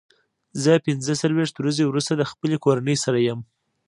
زه 0.63 0.71
پنځه 0.85 1.13
څلوېښت 1.21 1.55
ورځې 1.57 1.83
وروسته 1.87 2.13
د 2.15 2.23
خپلې 2.31 2.57
کورنۍ 2.65 2.95
سره 3.03 3.19
یم. 3.27 3.39